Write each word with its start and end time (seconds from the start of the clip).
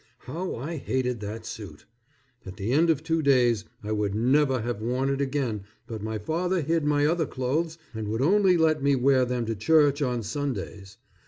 How 0.21 0.55
I 0.55 0.77
hated 0.77 1.19
that 1.19 1.45
suit. 1.45 1.85
At 2.43 2.57
the 2.57 2.71
end 2.71 2.89
of 2.89 3.03
two 3.03 3.21
days 3.21 3.65
I 3.83 3.91
would 3.91 4.15
never 4.15 4.61
have 4.61 4.81
worn 4.81 5.09
it 5.11 5.21
again 5.21 5.65
but 5.85 6.01
my 6.01 6.17
father 6.17 6.61
hid 6.63 6.83
my 6.83 7.05
other 7.05 7.27
clothes 7.27 7.77
and 7.93 8.07
would 8.07 8.23
only 8.23 8.57
let 8.57 8.81
me 8.81 8.95
wear 8.95 9.25
them 9.25 9.45
to 9.45 9.55
church 9.55 10.01
on 10.01 10.23
Sundays. 10.23 10.97